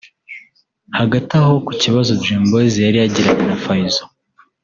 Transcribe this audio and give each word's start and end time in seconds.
Hagati 0.97 1.31
aho 1.39 1.53
ku 1.65 1.71
kibazo 1.81 2.11
Dream 2.21 2.43
Boys 2.51 2.75
yari 2.85 2.97
yagiranye 3.01 3.43
na 3.49 3.57
Fayzo 3.63 4.03